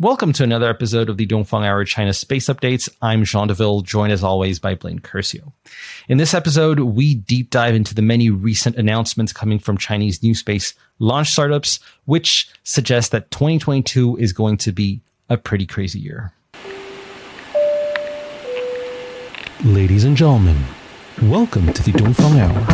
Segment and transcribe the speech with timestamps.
[0.00, 2.88] Welcome to another episode of the Dongfang Hour China Space Updates.
[3.02, 5.52] I'm Jean Deville, joined as always by Blaine Curcio.
[6.08, 10.34] In this episode, we deep dive into the many recent announcements coming from Chinese new
[10.34, 16.32] space launch startups, which suggest that 2022 is going to be a pretty crazy year.
[19.62, 20.64] Ladies and gentlemen,
[21.24, 22.64] welcome to the Dongfang Hour.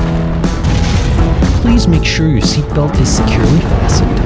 [1.61, 4.17] Please make sure your seatbelt is securely fastened.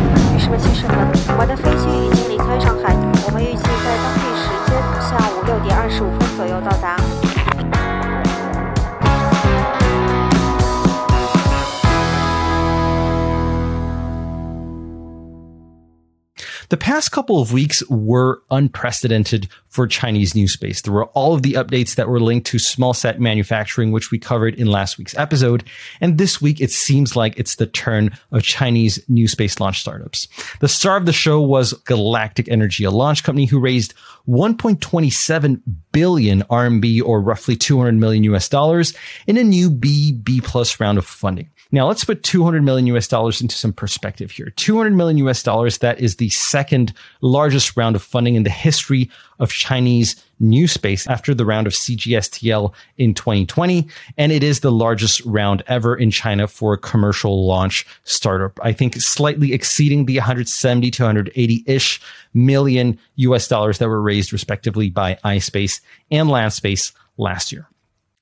[16.71, 20.81] The past couple of weeks were unprecedented for Chinese new space.
[20.81, 24.55] There were all of the updates that were linked to smallsat manufacturing, which we covered
[24.55, 25.65] in last week's episode.
[26.01, 30.29] And this week, it seems like it's the turn of Chinese new space launch startups.
[30.61, 33.93] The star of the show was Galactic Energy, a launch company who raised
[34.29, 38.95] 1.27 billion RMB or roughly 200 million US dollars
[39.27, 41.51] in a new B, B plus round of funding.
[41.73, 44.51] Now let's put 200 million US dollars into some perspective here.
[44.57, 49.09] 200 million US dollars, that is the second largest round of funding in the history
[49.39, 53.87] of Chinese new space after the round of CGSTL in 2020.
[54.19, 58.59] And it is the largest round ever in China for a commercial launch startup.
[58.63, 62.01] I think slightly exceeding the 170 to 180 ish
[62.35, 65.81] million US dollars that were raised respectively by iSpace
[66.11, 67.70] and Landspace last year.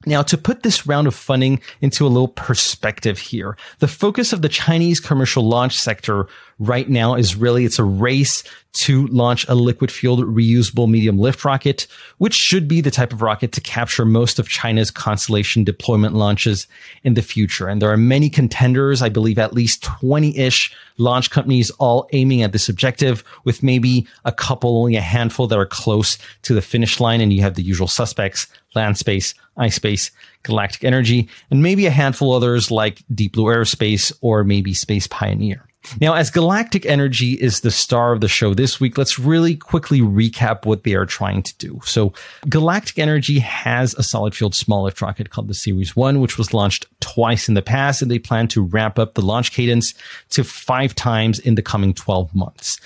[0.08, 4.40] Now, to put this round of funding into a little perspective here, the focus of
[4.40, 6.26] the Chinese commercial launch sector
[6.58, 8.42] right now is really it's a race
[8.72, 11.86] to launch a liquid fueled reusable medium lift rocket,
[12.18, 16.66] which should be the type of rocket to capture most of China's constellation deployment launches
[17.02, 17.68] in the future.
[17.68, 22.42] And there are many contenders, I believe at least 20 ish launch companies all aiming
[22.42, 26.62] at this objective with maybe a couple, only a handful that are close to the
[26.62, 27.20] finish line.
[27.20, 30.10] And you have the usual suspects, Landspace, iSpace,
[30.42, 35.67] Galactic Energy, and maybe a handful others like Deep Blue Aerospace or maybe Space Pioneer.
[36.00, 40.00] Now, as Galactic Energy is the star of the show this week, let's really quickly
[40.00, 41.80] recap what they are trying to do.
[41.84, 42.12] So,
[42.48, 46.52] Galactic Energy has a solid fueled small lift rocket called the Ceres 1, which was
[46.52, 49.94] launched twice in the past, and they plan to ramp up the launch cadence
[50.30, 52.80] to five times in the coming 12 months.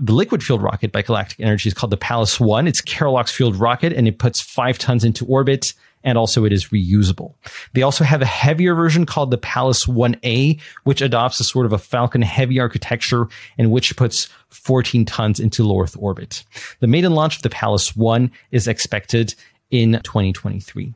[0.00, 2.66] The liquid fueled rocket by Galactic Energy is called the Pallas 1.
[2.66, 5.74] It's Kerolox fueled rocket and it puts five tons into orbit
[6.04, 7.34] and also it is reusable.
[7.72, 11.72] They also have a heavier version called the Pallas 1A, which adopts a sort of
[11.72, 13.28] a Falcon heavy architecture
[13.58, 16.44] and which puts 14 tons into low Earth orbit.
[16.80, 19.34] The maiden launch of the Pallas 1 is expected
[19.70, 20.94] in 2023.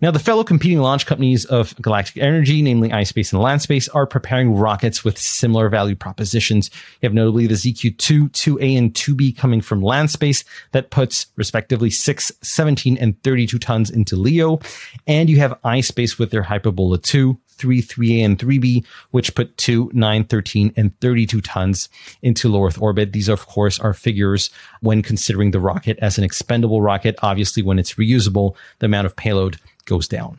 [0.00, 4.54] Now, the fellow competing launch companies of Galactic Energy, namely iSpace and Landspace, are preparing
[4.54, 6.70] rockets with similar value propositions.
[7.00, 12.32] You have notably the ZQ2, 2A, and 2B coming from Landspace that puts respectively 6,
[12.42, 14.60] 17, and 32 tons into LEO.
[15.06, 19.90] And you have iSpace with their Hyperbola 2, 3, 3A, and 3B, which put 2,
[19.92, 21.88] 9, 13, and 32 tons
[22.22, 23.12] into low Earth orbit.
[23.12, 27.16] These, of course, are figures when considering the rocket as an expendable rocket.
[27.22, 30.38] Obviously, when it's reusable, the amount of payload goes down.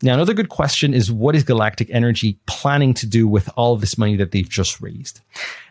[0.00, 3.80] Now, another good question is what is Galactic Energy planning to do with all of
[3.80, 5.20] this money that they've just raised?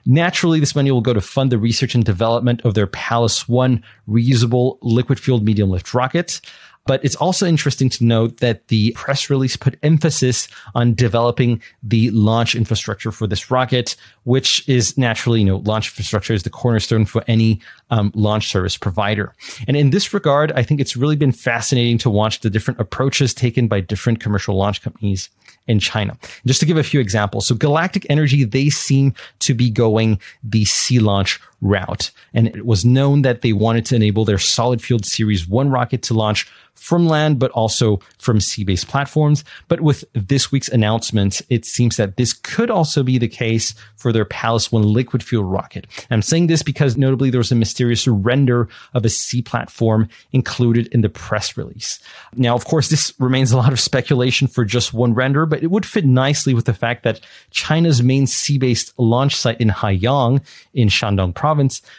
[0.05, 3.83] Naturally, this money will go to fund the research and development of their Pallas 1
[4.09, 6.41] reusable liquid fueled medium lift rocket.
[6.85, 12.09] But it's also interesting to note that the press release put emphasis on developing the
[12.11, 17.05] launch infrastructure for this rocket, which is naturally, you know, launch infrastructure is the cornerstone
[17.05, 19.33] for any um, launch service provider.
[19.67, 23.33] And in this regard, I think it's really been fascinating to watch the different approaches
[23.33, 25.29] taken by different commercial launch companies
[25.67, 26.17] in China.
[26.45, 27.47] Just to give a few examples.
[27.47, 32.11] So Galactic Energy, they seem to be going the sea launch route.
[32.33, 36.01] And it was known that they wanted to enable their solid fueled Ceres one rocket
[36.03, 36.47] to launch
[36.81, 39.43] from land, but also from sea-based platforms.
[39.67, 44.11] But with this week's announcement, it seems that this could also be the case for
[44.11, 45.85] their Pallas One liquid fuel rocket.
[46.09, 50.09] And I'm saying this because notably there was a mysterious render of a sea platform
[50.31, 51.99] included in the press release.
[52.35, 55.69] Now, of course, this remains a lot of speculation for just one render, but it
[55.69, 57.19] would fit nicely with the fact that
[57.51, 60.43] China's main sea-based launch site in Haiyang
[60.73, 61.50] in Shandong province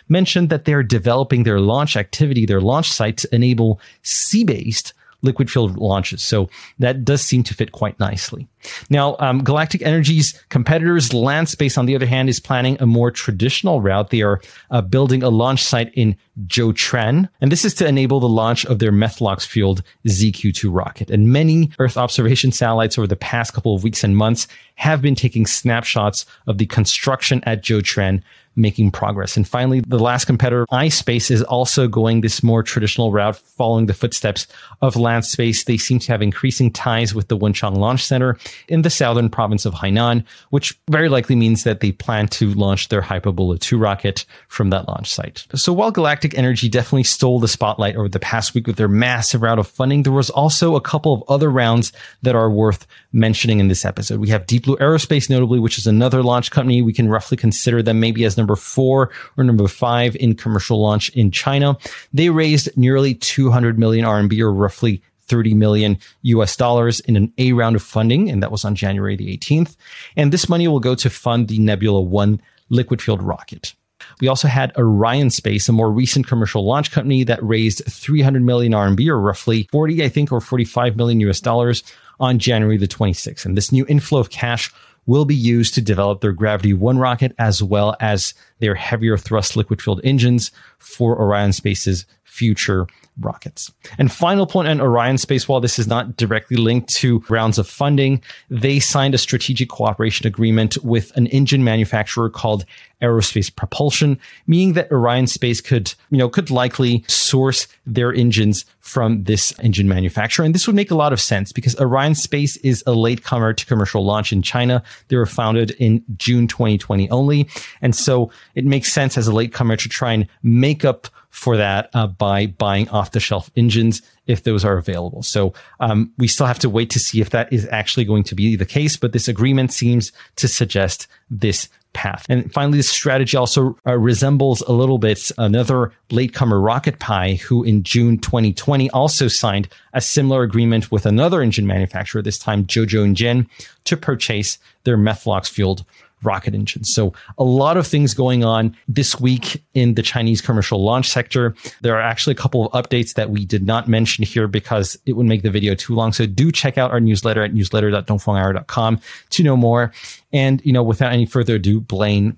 [0.08, 5.50] mentioned that they are developing their launch activity, their launch site to enable sea-based liquid
[5.50, 6.22] fueled launches.
[6.22, 8.48] So that does seem to fit quite nicely.
[8.90, 13.80] Now, um, Galactic Energy's competitors, Landspace, on the other hand, is planning a more traditional
[13.80, 14.10] route.
[14.10, 16.16] They are uh, building a launch site in
[16.46, 21.10] Jiuquan, and this is to enable the launch of their Methalox fueled ZQ2 rocket.
[21.10, 25.14] And many Earth observation satellites over the past couple of weeks and months have been
[25.14, 28.22] taking snapshots of the construction at Jiuquan
[28.56, 29.36] making progress.
[29.36, 33.94] And finally, the last competitor, iSpace, is also going this more traditional route, following the
[33.94, 34.46] footsteps
[34.80, 35.64] of Landspace.
[35.64, 38.38] They seem to have increasing ties with the Wenchang Launch Center
[38.68, 42.88] in the southern province of Hainan, which very likely means that they plan to launch
[42.88, 45.46] their Hyperbola 2 rocket from that launch site.
[45.54, 49.42] So while Galactic Energy definitely stole the spotlight over the past week with their massive
[49.42, 53.60] round of funding, there was also a couple of other rounds that are worth mentioning
[53.60, 54.20] in this episode.
[54.20, 56.82] We have Deep Blue Aerospace, notably, which is another launch company.
[56.82, 61.08] We can roughly consider them maybe as number four or number five in commercial launch
[61.10, 61.76] in China.
[62.12, 67.52] They raised nearly 200 million RMB or roughly 30 million US dollars in an A
[67.52, 68.28] round of funding.
[68.30, 69.76] And that was on January the 18th.
[70.14, 72.38] And this money will go to fund the Nebula 1
[72.68, 73.74] liquid fueled rocket.
[74.20, 78.72] We also had Orion Space, a more recent commercial launch company that raised 300 million
[78.72, 81.82] RMB or roughly 40, I think, or 45 million US dollars
[82.20, 83.46] on January the 26th.
[83.46, 84.70] And this new inflow of cash
[85.06, 89.56] will be used to develop their Gravity 1 rocket as well as their heavier thrust
[89.56, 92.86] liquid fueled engines for Orion Space's future
[93.20, 93.70] rockets.
[93.98, 97.68] And final point on Orion Space while this is not directly linked to rounds of
[97.68, 102.64] funding, they signed a strategic cooperation agreement with an engine manufacturer called
[103.02, 109.24] Aerospace Propulsion, meaning that Orion Space could, you know, could likely source their engines from
[109.24, 110.46] this engine manufacturer.
[110.46, 113.66] And this would make a lot of sense because Orion Space is a latecomer to
[113.66, 114.82] commercial launch in China.
[115.08, 117.46] They were founded in June 2020 only.
[117.82, 121.88] And so it makes sense as a latecomer to try and make up for that
[121.94, 125.22] uh, by buying off the shelf engines if those are available.
[125.22, 128.34] So um, we still have to wait to see if that is actually going to
[128.34, 128.98] be the case.
[128.98, 132.26] But this agreement seems to suggest this path.
[132.28, 137.64] And finally, this strategy also uh, resembles a little bit another latecomer Rocket Pi, who
[137.64, 142.86] in June 2020 also signed a similar agreement with another engine manufacturer, this time Zhou
[142.86, 143.48] Jian,
[143.84, 145.84] to purchase their Methalox fueled
[146.24, 146.92] rocket engines.
[146.92, 151.54] So a lot of things going on this week in the Chinese commercial launch sector.
[151.80, 155.12] There are actually a couple of updates that we did not mention here because it
[155.12, 156.12] would make the video too long.
[156.12, 159.92] So do check out our newsletter at newsletter.dongfanghour.com to know more.
[160.32, 162.36] And, you know, without any further ado, Blaine,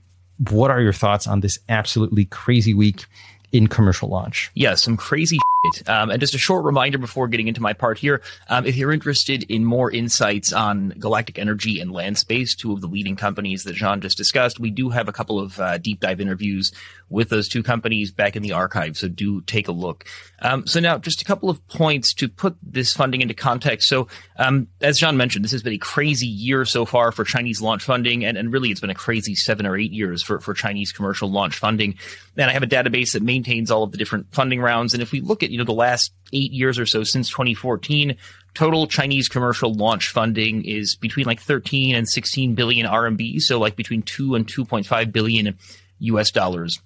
[0.50, 3.06] what are your thoughts on this absolutely crazy week
[3.54, 4.50] in commercial launch?
[4.54, 5.38] Yeah, some crazy
[5.86, 8.92] um, and just a short reminder before getting into my part here, um, if you're
[8.92, 13.74] interested in more insights on Galactic Energy and Landspace, two of the leading companies that
[13.74, 16.72] Jean just discussed, we do have a couple of uh, deep dive interviews
[17.14, 18.96] with those two companies back in the archive.
[18.96, 20.04] So do take a look.
[20.42, 23.88] Um, so now just a couple of points to put this funding into context.
[23.88, 27.62] So um, as Jean mentioned, this has been a crazy year so far for Chinese
[27.62, 30.54] launch funding, and, and really it's been a crazy seven or eight years for, for
[30.54, 31.94] Chinese commercial launch funding.
[32.36, 34.92] And I have a database that maintains all of the different funding rounds.
[34.92, 38.16] And if we look at you know the last eight years or so since 2014,
[38.54, 43.76] total Chinese commercial launch funding is between like 13 and 16 billion RMB, so like
[43.76, 45.56] between two and 2.5 billion
[46.00, 46.80] US dollars.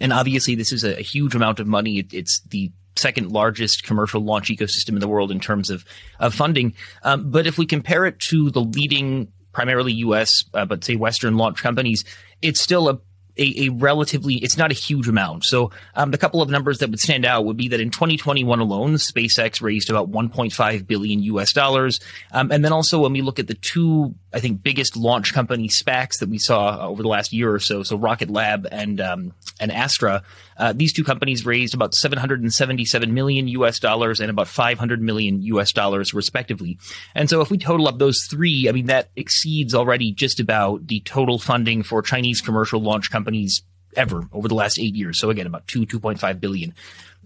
[0.00, 1.98] And obviously, this is a, a huge amount of money.
[1.98, 5.84] It, it's the second largest commercial launch ecosystem in the world in terms of
[6.20, 6.74] of funding.
[7.02, 10.44] Um, but if we compare it to the leading, primarily U.S.
[10.52, 12.04] Uh, but say Western launch companies,
[12.42, 13.00] it's still a
[13.36, 15.44] a, a, relatively, it's not a huge amount.
[15.44, 18.60] So um, the couple of numbers that would stand out would be that in 2021
[18.60, 22.00] alone, SpaceX raised about 1.5 billion US dollars.
[22.32, 25.68] Um, and then also when we look at the two, I think, biggest launch company
[25.68, 29.32] SPACs that we saw over the last year or so, so Rocket Lab and um,
[29.60, 30.24] and Astra,
[30.58, 35.72] uh, these two companies raised about 777 million US dollars and about 500 million US
[35.72, 36.78] dollars respectively.
[37.14, 40.88] And so if we total up those three, I mean, that exceeds already just about
[40.88, 43.62] the total funding for Chinese commercial launch companies
[43.96, 45.20] ever over the last eight years.
[45.20, 46.74] So again, about two, 2.5 billion.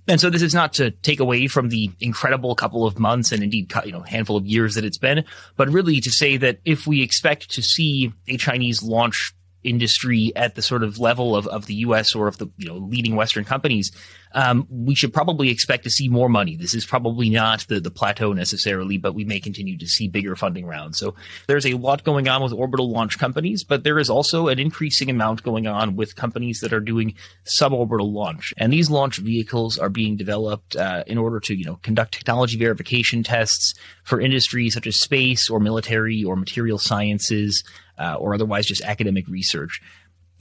[0.09, 3.43] And so this is not to take away from the incredible couple of months and
[3.43, 5.25] indeed, you know, handful of years that it's been,
[5.57, 9.35] but really to say that if we expect to see a Chinese launch
[9.69, 12.77] industry at the sort of level of, of the US or of the you know
[12.77, 13.93] leading Western companies,
[14.33, 16.57] um, we should probably expect to see more money.
[16.57, 20.37] This is probably not the, the plateau necessarily, but we may continue to see bigger
[20.37, 20.99] funding rounds.
[20.99, 21.15] So
[21.47, 25.11] there's a lot going on with orbital launch companies, but there is also an increasing
[25.11, 28.53] amount going on with companies that are doing suborbital launch.
[28.57, 32.59] And these launch vehicles are being developed uh, in order to, you know, conduct technology
[32.59, 37.65] verification tests for industries such as space or military or material sciences
[37.99, 39.81] uh, or otherwise just academic research.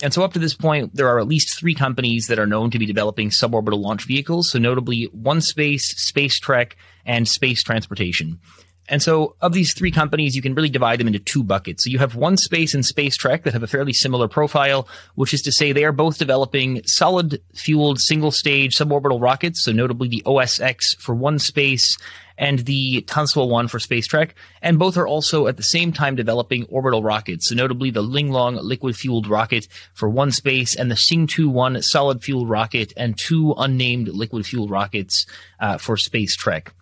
[0.03, 2.69] And so up to this point, there are at least three companies that are known
[2.71, 4.51] to be developing suborbital launch vehicles.
[4.51, 8.39] So notably OneSpace, Space Trek, and Space Transportation.
[8.89, 11.83] And so of these three companies, you can really divide them into two buckets.
[11.83, 15.41] So you have OneSpace and Space Trek that have a fairly similar profile, which is
[15.41, 19.63] to say they are both developing solid fueled single stage suborbital rockets.
[19.63, 21.99] So notably the OSX for OneSpace
[22.37, 24.35] and the Tiansuo 1 for Space Trek.
[24.61, 27.49] And both are also at the same time developing orbital rockets.
[27.49, 32.23] So notably the Linglong liquid fueled rocket for one space and the Xingtu 1 solid
[32.23, 35.25] fueled rocket and two unnamed liquid fueled rockets
[35.59, 36.73] uh, for Space Trek.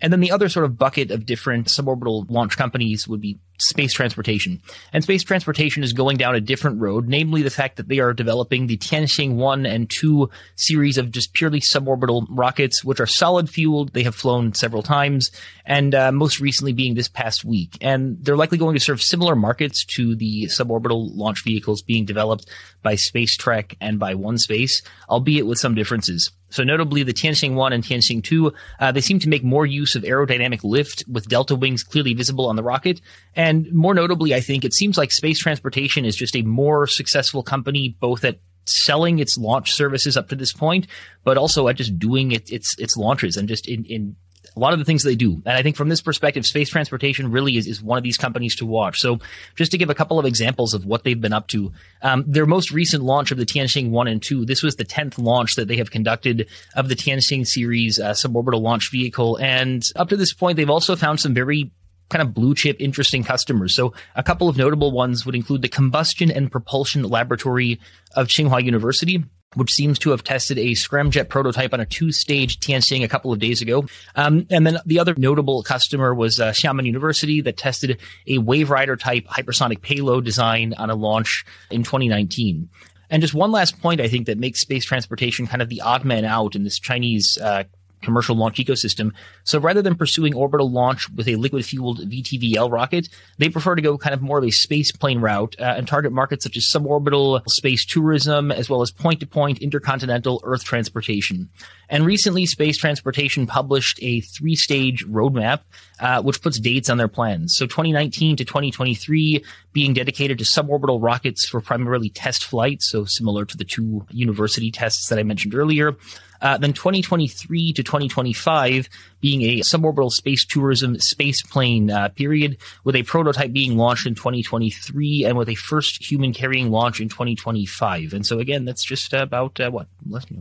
[0.00, 3.92] And then the other sort of bucket of different suborbital launch companies would be space
[3.92, 4.62] transportation.
[4.92, 8.12] And space transportation is going down a different road, namely the fact that they are
[8.12, 13.50] developing the Tianxing 1 and 2 series of just purely suborbital rockets, which are solid
[13.50, 13.92] fueled.
[13.92, 15.30] They have flown several times,
[15.64, 17.76] and uh, most recently being this past week.
[17.80, 22.48] And they're likely going to serve similar markets to the suborbital launch vehicles being developed
[22.82, 26.30] by Space Trek and by OneSpace, albeit with some differences.
[26.50, 29.94] So notably the Tianxing 1 and Tianxing 2, uh, they seem to make more use
[29.94, 33.00] of aerodynamic lift with delta wings clearly visible on the rocket.
[33.34, 37.42] And more notably, I think it seems like space transportation is just a more successful
[37.42, 40.86] company, both at selling its launch services up to this point,
[41.24, 44.16] but also at just doing it, its, its launches and just in, in
[44.58, 45.40] a lot of the things they do.
[45.46, 48.56] And I think from this perspective, space transportation really is, is one of these companies
[48.56, 48.98] to watch.
[48.98, 49.20] So
[49.54, 51.72] just to give a couple of examples of what they've been up to,
[52.02, 55.16] um, their most recent launch of the Tianxing 1 and 2, this was the 10th
[55.16, 59.36] launch that they have conducted of the Tianxing series uh, suborbital launch vehicle.
[59.36, 61.70] And up to this point, they've also found some very
[62.08, 63.76] kind of blue chip interesting customers.
[63.76, 67.78] So a couple of notable ones would include the Combustion and Propulsion Laboratory
[68.16, 69.24] of Tsinghua University
[69.54, 73.38] which seems to have tested a scramjet prototype on a two-stage Tianxing a couple of
[73.38, 73.86] days ago.
[74.14, 78.70] Um, and then the other notable customer was uh, Xiamen University that tested a Wave
[78.70, 82.68] Rider type hypersonic payload design on a launch in 2019.
[83.10, 86.04] And just one last point, I think, that makes space transportation kind of the odd
[86.04, 87.64] man out in this Chinese uh,
[88.02, 89.12] commercial launch ecosystem.
[89.44, 93.82] So rather than pursuing orbital launch with a liquid fueled VTVL rocket, they prefer to
[93.82, 96.70] go kind of more of a space plane route uh, and target markets such as
[96.72, 101.48] suborbital space tourism as well as point to point intercontinental Earth transportation.
[101.88, 105.60] And recently, Space Transportation published a three stage roadmap,
[106.00, 107.56] uh, which puts dates on their plans.
[107.56, 112.90] So 2019 to 2023 being dedicated to suborbital rockets for primarily test flights.
[112.90, 115.96] So similar to the two university tests that I mentioned earlier.
[116.40, 118.88] Uh, then 2023 to 2025
[119.20, 124.14] being a suborbital space tourism space plane uh, period, with a prototype being launched in
[124.14, 128.12] 2023 and with a first human carrying launch in 2025.
[128.12, 129.88] And so again, that's just about uh, what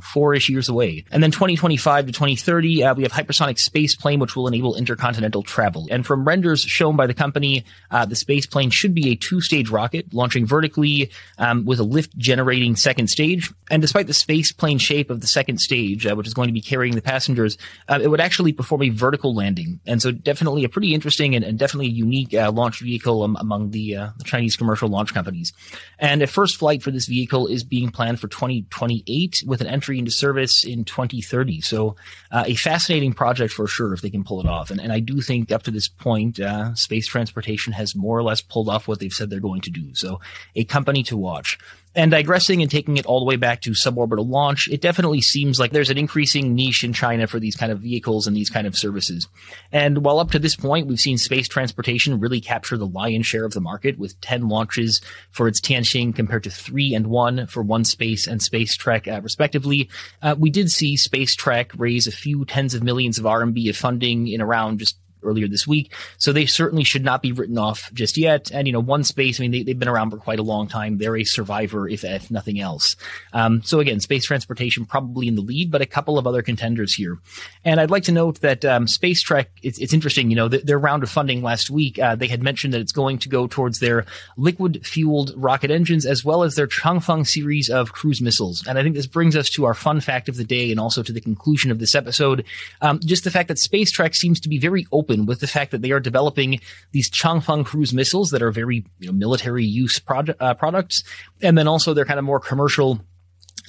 [0.01, 1.05] four-ish years away.
[1.11, 5.43] And then 2025 to 2030, uh, we have hypersonic space plane, which will enable intercontinental
[5.43, 5.87] travel.
[5.89, 9.69] And from renders shown by the company, uh, the space plane should be a two-stage
[9.69, 13.51] rocket launching vertically um, with a lift-generating second stage.
[13.69, 16.53] And despite the space plane shape of the second stage, uh, which is going to
[16.53, 19.79] be carrying the passengers, uh, it would actually perform a vertical landing.
[19.85, 23.71] And so definitely a pretty interesting and, and definitely unique uh, launch vehicle um, among
[23.71, 25.53] the, uh, the, Chinese commercial launch companies.
[25.99, 29.99] And a first flight for this vehicle is being planned for 2028 with an entry
[29.99, 31.61] into service in 2030.
[31.61, 31.95] So
[32.31, 34.69] uh, a fascinating project for sure if they can pull it off.
[34.69, 36.39] And, and I do think up to this point,
[36.75, 39.93] space transportation has more or less pulled off what they've said they're going to do.
[39.95, 40.19] So
[40.55, 41.57] a company to watch.
[41.97, 45.59] And digressing and taking it all the way back to suborbital launch, it definitely seems
[45.59, 48.67] like there's an increasing niche in China for these kind of vehicles and these kind
[48.67, 49.27] of services.
[49.71, 53.45] And while up to this point, we've seen space transportation really capture the lion's share
[53.45, 55.01] of the market with 10 launches
[55.31, 59.89] for its Tianxing compared to three and one for OneSpace and Space Trek, uh, respectively.
[60.21, 63.75] Uh, we did see Space Trek raise a few tens of millions of RMB of
[63.75, 65.93] funding in around just earlier this week.
[66.17, 68.51] So they certainly should not be written off just yet.
[68.51, 70.67] And, you know, One Space, I mean, they, have been around for quite a long
[70.67, 70.97] time.
[70.97, 72.95] They're a survivor, if, if nothing else.
[73.33, 76.93] Um, so again, space transportation probably in the lead, but a couple of other contenders
[76.93, 77.17] here.
[77.63, 80.63] And I'd like to note that um, Space Trek, it's, it's interesting, you know, th-
[80.63, 83.47] their round of funding last week, uh, they had mentioned that it's going to go
[83.47, 84.05] towards their
[84.37, 88.65] liquid fueled rocket engines as well as their Changfeng series of cruise missiles.
[88.67, 91.03] And I think this brings us to our fun fact of the day and also
[91.03, 92.45] to the conclusion of this episode.
[92.81, 95.47] Um, just the fact that Space Trek seems to be very open open with the
[95.47, 96.59] fact that they are developing
[96.91, 100.01] these Changfeng cruise missiles that are very you know, military use
[100.39, 101.03] uh, products,
[101.41, 102.99] and then also they're kind of more commercial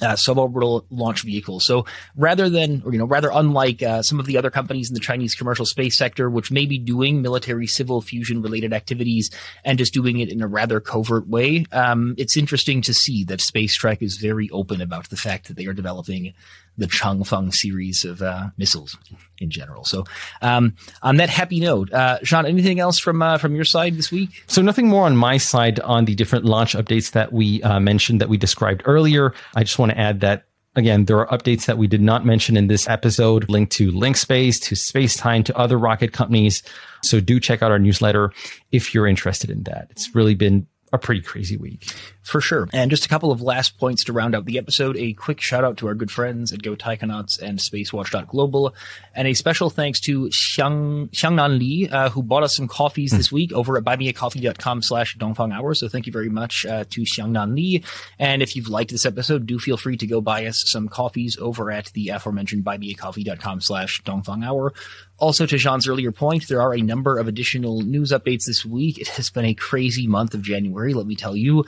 [0.01, 1.65] uh, suborbital launch vehicles.
[1.65, 4.93] So rather than, or, you know, rather unlike uh, some of the other companies in
[4.93, 9.29] the Chinese commercial space sector, which may be doing military civil fusion related activities
[9.65, 13.41] and just doing it in a rather covert way, um, it's interesting to see that
[13.41, 16.33] Space Trek is very open about the fact that they are developing
[16.79, 18.97] the Changfeng series of uh, missiles
[19.39, 19.83] in general.
[19.85, 20.05] So,
[20.41, 24.11] um, on that happy note, uh, Jean, anything else from uh, from your side this
[24.11, 24.43] week?
[24.47, 28.21] So, nothing more on my side on the different launch updates that we uh, mentioned
[28.21, 29.33] that we described earlier.
[29.55, 30.45] I just want to add that
[30.75, 34.61] Again, there are updates that we did not mention in this episode, linked to LinkSpace,
[34.61, 36.61] to Spacetime, to other rocket companies.
[37.01, 38.31] So do check out our newsletter
[38.71, 39.87] if you're interested in that.
[39.89, 41.83] It's really been a pretty crazy week.
[42.21, 42.67] For sure.
[42.73, 44.97] And just a couple of last points to round out the episode.
[44.97, 48.75] A quick shout out to our good friends at Go Taikonauts and Spacewatch.global.
[49.15, 53.31] And a special thanks to Xiang, Xiangnan Li, uh, who bought us some coffees this
[53.31, 55.73] week over at buymeacoffee.com slash Dongfang Hour.
[55.73, 57.83] So thank you very much uh, to Xiangnan Li.
[58.19, 61.37] And if you've liked this episode, do feel free to go buy us some coffees
[61.39, 64.73] over at the aforementioned buymeacoffee.com slash Dongfang Hour.
[65.19, 68.97] Also, to Jean's earlier point, there are a number of additional news updates this week.
[68.97, 71.65] It has been a crazy month of January, let me tell you.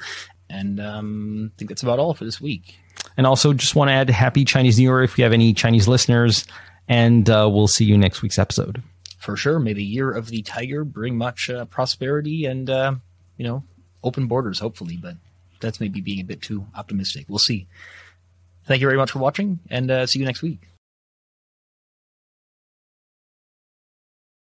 [0.49, 2.77] And um, I think that's about all for this week.
[3.17, 5.87] And also, just want to add Happy Chinese New Year if you have any Chinese
[5.87, 6.45] listeners.
[6.87, 8.81] And uh, we'll see you next week's episode.
[9.17, 9.59] For sure.
[9.59, 12.95] May the year of the tiger bring much uh, prosperity and, uh,
[13.37, 13.63] you know,
[14.03, 14.97] open borders, hopefully.
[14.97, 15.15] But
[15.59, 17.25] that's maybe being a bit too optimistic.
[17.29, 17.67] We'll see.
[18.65, 20.70] Thank you very much for watching, and uh, see you next week.